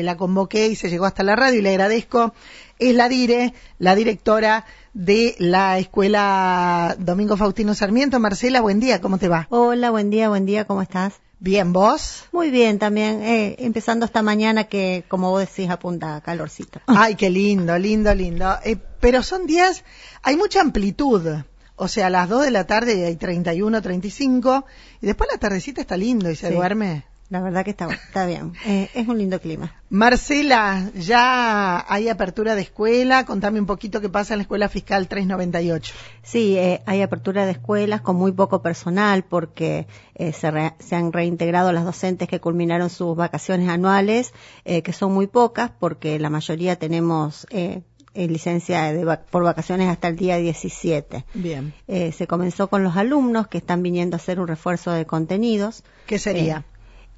[0.00, 2.32] La convoqué y se llegó hasta la radio y le agradezco.
[2.78, 8.18] Es la dire, la directora de la Escuela Domingo Faustino Sarmiento.
[8.20, 9.46] Marcela, buen día, ¿cómo te va?
[9.50, 11.14] Hola, buen día, buen día, ¿cómo estás?
[11.40, 12.24] Bien, ¿vos?
[12.30, 16.80] Muy bien, también, eh, empezando esta mañana que, como vos decís, apunta calorcito.
[16.86, 18.56] Ay, qué lindo, lindo, lindo.
[18.64, 19.82] Eh, pero son días,
[20.22, 21.42] hay mucha amplitud.
[21.74, 24.64] O sea, a las 2 de la tarde hay 31, 35,
[25.00, 26.54] y después la tardecita está lindo y se Sí.
[26.54, 27.04] duerme.
[27.32, 28.52] La verdad que está, está bien.
[28.66, 29.74] Eh, es un lindo clima.
[29.88, 33.24] Marcela, ya hay apertura de escuela.
[33.24, 35.94] Contame un poquito qué pasa en la Escuela Fiscal 398.
[36.22, 40.94] Sí, eh, hay apertura de escuelas con muy poco personal porque eh, se, re- se
[40.94, 44.34] han reintegrado las docentes que culminaron sus vacaciones anuales,
[44.66, 47.80] eh, que son muy pocas porque la mayoría tenemos eh,
[48.14, 51.24] licencia de por vacaciones hasta el día 17.
[51.32, 51.72] Bien.
[51.88, 55.82] Eh, se comenzó con los alumnos que están viniendo a hacer un refuerzo de contenidos.
[56.04, 56.66] ¿Qué sería?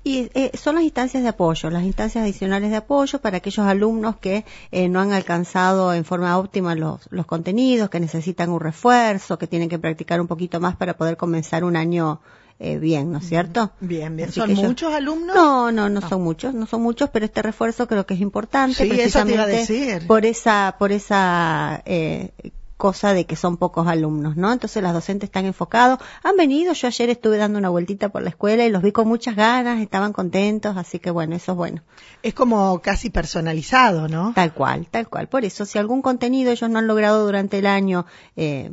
[0.07, 4.17] Y eh, son las instancias de apoyo, las instancias adicionales de apoyo para aquellos alumnos
[4.17, 9.39] que eh, no han alcanzado en forma óptima los, los contenidos, que necesitan un refuerzo,
[9.39, 12.21] que tienen que practicar un poquito más para poder comenzar un año
[12.61, 13.73] eh, bien, ¿no es cierto?
[13.81, 14.29] bien, bien.
[14.29, 15.35] Así ¿Son muchos alumnos?
[15.35, 18.85] No, no, no son muchos, no son muchos, pero este refuerzo creo que es importante
[18.85, 20.07] Sí, eso te iba a precisamente decir.
[20.07, 22.31] por esa, por esa eh,
[22.77, 24.53] cosa de que son pocos alumnos, ¿no?
[24.53, 28.31] Entonces las docentes están enfocados, han venido, yo ayer estuve dando una vueltita por la
[28.31, 31.83] escuela y los vi con muchas ganas, estaban contentos, así que bueno, eso es bueno.
[32.23, 34.33] Es como casi personalizado, ¿no?
[34.35, 35.29] Tal cual, tal cual.
[35.29, 38.73] Por eso, si algún contenido ellos no han logrado durante el año eh,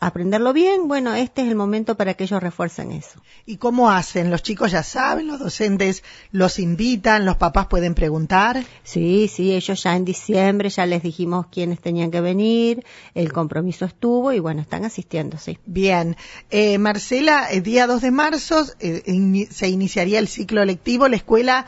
[0.00, 3.20] aprenderlo bien, bueno, este es el momento para que ellos refuercen eso.
[3.46, 4.30] ¿Y cómo hacen?
[4.30, 5.26] ¿Los chicos ya saben?
[5.26, 7.24] ¿Los docentes los invitan?
[7.24, 8.64] ¿Los papás pueden preguntar?
[8.84, 13.84] Sí, sí, ellos ya en diciembre ya les dijimos quiénes tenían que venir, el compromiso
[13.86, 15.58] estuvo y bueno, están asistiendo, sí.
[15.66, 16.16] Bien.
[16.50, 21.08] Eh, Marcela, el día 2 de marzo eh, se iniciaría el ciclo lectivo.
[21.08, 21.66] ¿La escuela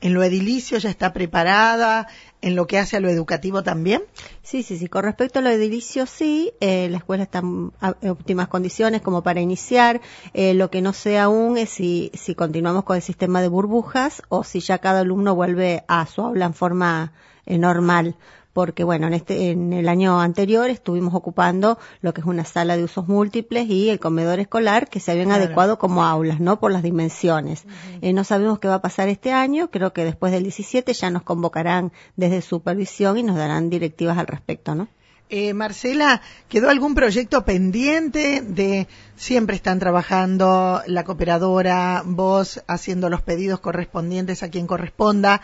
[0.00, 2.08] en lo edilicio ya está preparada?
[2.42, 4.02] ¿En lo que hace a lo educativo también?
[4.42, 4.88] Sí, sí, sí.
[4.88, 7.72] Con respecto a lo edilicio, sí, eh, la escuela está en
[8.08, 10.00] óptimas condiciones como para iniciar.
[10.32, 14.22] Eh, lo que no sé aún es si, si continuamos con el sistema de burbujas
[14.30, 17.12] o si ya cada alumno vuelve a su aula en forma
[17.44, 18.16] eh, normal.
[18.52, 22.76] Porque bueno, en este, en el año anterior estuvimos ocupando lo que es una sala
[22.76, 25.44] de usos múltiples y el comedor escolar que se habían Claro.
[25.44, 26.58] adecuado como aulas, ¿no?
[26.58, 27.64] Por las dimensiones.
[28.02, 29.70] Eh, no sabemos qué va a pasar este año.
[29.70, 34.26] Creo que después del 17 ya nos convocarán desde supervisión y nos darán directivas al
[34.26, 34.88] respecto, ¿no?
[35.32, 43.22] Eh, Marcela, ¿quedó algún proyecto pendiente de siempre están trabajando la cooperadora, vos haciendo los
[43.22, 45.40] pedidos correspondientes a quien corresponda,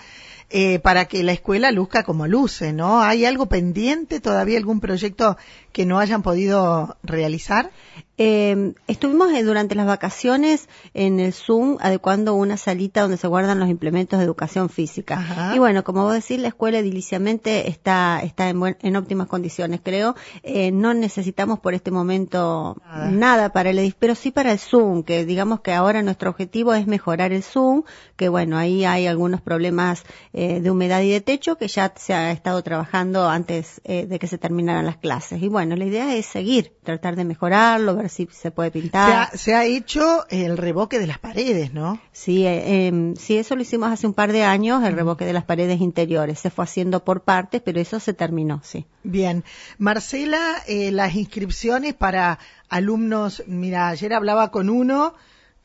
[0.50, 3.00] eh, para que la escuela luzca como luce, ¿no?
[3.00, 5.36] ¿Hay algo pendiente, todavía algún proyecto
[5.70, 7.70] que no hayan podido realizar?
[8.18, 13.68] Eh, estuvimos durante las vacaciones en el Zoom adecuando una salita donde se guardan los
[13.68, 15.18] implementos de educación física.
[15.18, 15.54] Ajá.
[15.54, 19.80] Y bueno, como vos decís, la escuela ediliciamente está, está en, buen- en óptimas condiciones,
[19.82, 20.14] creo.
[20.42, 23.10] Eh, no necesitamos por este momento Nada.
[23.10, 23.48] nada.
[23.52, 26.86] para el edificio, pero sí para el Zoom, que digamos que ahora nuestro objetivo es
[26.86, 27.82] mejorar el Zoom,
[28.16, 32.14] que bueno, ahí hay algunos problemas eh, de humedad y de techo que ya se
[32.14, 35.42] ha estado trabajando antes eh, de que se terminaran las clases.
[35.42, 39.28] Y bueno, la idea es seguir, tratar de mejorarlo, ver si se puede Se pintar.
[39.32, 42.00] ha, se ha hecho el revoque de las paredes, ¿no?
[42.12, 45.32] Sí, eh, em, sí, eso lo hicimos hace un par de años, el revoque de
[45.32, 46.38] las paredes interiores.
[46.40, 48.86] Se fue haciendo por partes, pero eso se terminó, sí.
[49.02, 49.44] Bien.
[49.78, 55.14] Marcela, eh, las inscripciones para alumnos, mira, ayer hablaba con uno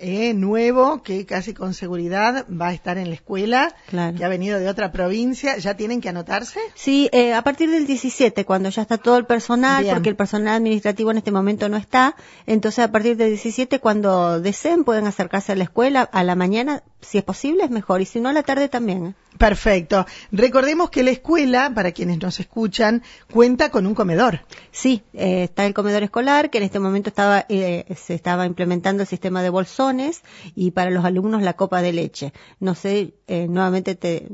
[0.02, 4.18] eh, nuevo que casi con seguridad va a estar en la escuela, Claro.
[4.18, 6.60] que ha venido de otra provincia, ¿ya tienen que anotarse?
[6.76, 9.94] Sí, eh, a partir del 17, cuando ya está todo el personal, Bien.
[9.96, 12.16] porque el personal administrativo en este momento no está,
[12.48, 16.84] entonces a partir del 17, cuando deseen, pueden acercarse a la escuela a la mañana,
[17.02, 19.16] si es posible, es mejor, y si no, a la tarde también.
[19.38, 20.06] Perfecto.
[20.32, 23.02] Recordemos que la escuela, para quienes nos escuchan,
[23.32, 24.42] cuenta con un comedor.
[24.72, 29.02] Sí, eh, está el comedor escolar, que en este momento estaba, eh, se estaba implementando
[29.04, 30.22] el sistema de bolsones
[30.54, 32.34] y para los alumnos la copa de leche.
[32.60, 34.28] No sé, eh, nuevamente te,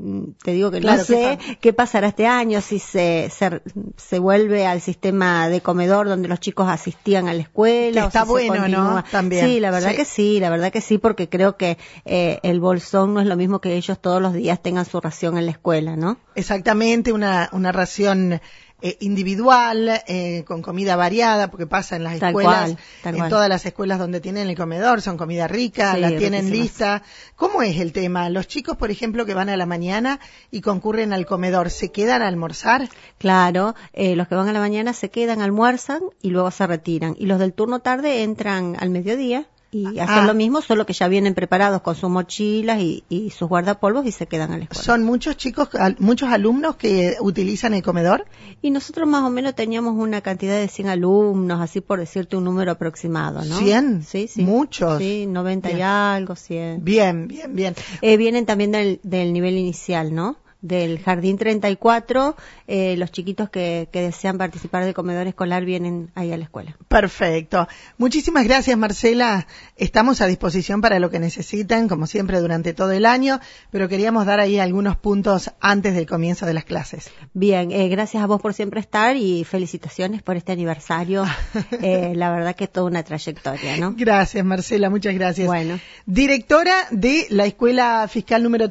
[0.44, 3.62] te digo que Claro, no ¿qué sé qué pasará este año, si se, se,
[3.96, 8.02] se vuelve al sistema de comedor donde los chicos asistían a la escuela.
[8.02, 9.04] Que o está si bueno, ¿no?
[9.10, 9.46] También.
[9.46, 9.96] Sí, la verdad Sí.
[9.96, 13.36] que sí, la verdad que sí, porque creo que eh, el bolsón no es lo
[13.36, 16.18] mismo que ellos todos los días tengan su ración en la escuela, ¿no?
[16.34, 18.42] Exactamente, una, una ración
[18.82, 23.20] eh, individual, eh, con comida variada, porque pasa en las Tal escuelas, cual, tal en
[23.20, 23.30] cual.
[23.30, 26.52] todas las escuelas donde tienen el comedor, son comida rica, Sí, la tienen riquísimas.
[26.52, 27.04] lista.
[27.36, 28.30] ¿Cómo es el tema?
[28.30, 30.20] Los chicos, por ejemplo, que van a la mañana
[30.50, 32.90] y concurren al comedor, ¿se quedan a almorzar?
[33.20, 37.16] Claro, eh, los que van a la mañana se quedan, almuerzan y luego se retiran.
[37.20, 39.48] Y los del turno tarde entran al mediodía
[39.86, 40.26] y hacer Ah.
[40.26, 44.12] lo mismo, solo que ya vienen preparados con sus mochilas y, y sus guardapolvos y
[44.12, 44.84] se quedan a la escuela.
[44.84, 45.70] ¿Son muchos chicos,
[46.00, 48.26] muchos alumnos que utilizan el comedor?
[48.62, 52.44] Y nosotros más o menos teníamos una cantidad de 100 alumnos, así por decirte un
[52.44, 53.60] número aproximado, ¿no?
[53.60, 54.04] ¿100?
[54.04, 54.44] Sí, sí.
[54.44, 54.98] Muchos.
[55.00, 56.84] Sí, 90 y algo, 100.
[56.84, 57.76] Bien, bien, bien.
[58.02, 60.38] Eh, vienen también del, del nivel inicial, ¿no?
[60.68, 62.36] Del jardín 34,
[62.68, 66.76] eh, los chiquitos que, que desean participar del comedor escolar vienen ahí a la escuela.
[66.88, 67.68] Perfecto.
[67.98, 69.48] Muchísimas gracias, Marcela.
[69.76, 73.40] Estamos a disposición para lo que necesiten, como siempre, durante todo el año,
[73.72, 77.10] pero queríamos dar ahí algunos puntos antes del comienzo de las clases.
[77.34, 81.26] Bien, eh, gracias a vos por siempre estar y felicitaciones por este aniversario.
[81.82, 83.94] Eh, la verdad que es toda una trayectoria, ¿no?
[83.96, 85.48] Gracias, Marcela, muchas gracias.
[85.48, 85.80] Bueno.
[86.06, 88.68] Directora de la Escuela Fiscal número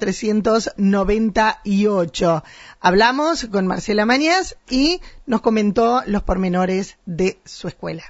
[1.86, 2.42] 398.
[2.80, 8.04] Hablamos con Marcela Mañas y nos comentó los pormenores de su escuela.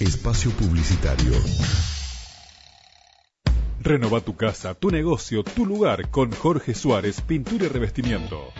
[0.00, 1.32] Espacio Publicitario.
[3.82, 8.52] Renova tu casa, tu negocio, tu lugar con Jorge Suárez, pintura y revestimiento.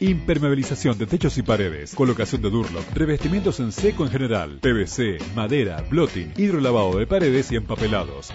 [0.00, 5.84] Impermeabilización de techos y paredes, colocación de Durlock, revestimientos en seco en general, PVC, madera,
[5.90, 8.30] blotting, hidrolavado de paredes y empapelados.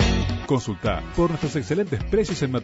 [0.45, 2.63] Consulta por nuestros excelentes precios en material.